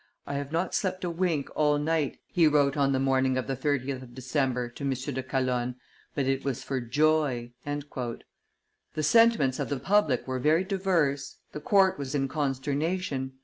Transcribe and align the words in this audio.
"I 0.25 0.33
have 0.33 0.51
not 0.51 0.73
slept 0.73 1.03
a 1.03 1.11
wink 1.11 1.47
all 1.55 1.77
night," 1.77 2.17
he 2.25 2.47
wrote 2.47 2.75
on 2.75 2.91
the 2.91 2.99
morning 2.99 3.37
of 3.37 3.45
the 3.45 3.55
30th 3.55 4.01
of 4.01 4.15
December 4.15 4.67
to 4.67 4.83
M. 4.83 4.89
de 4.89 5.21
Calonne, 5.21 5.75
"but 6.15 6.25
it 6.25 6.43
was 6.43 6.63
for 6.63 6.81
joy." 6.81 7.51
The 7.65 9.03
sentiments 9.03 9.59
of 9.59 9.69
the 9.69 9.77
public 9.77 10.25
were 10.27 10.39
very 10.39 10.63
diverse: 10.63 11.35
the 11.51 11.61
court 11.61 11.99
was 11.99 12.15
in 12.15 12.27
consternation. 12.27 13.33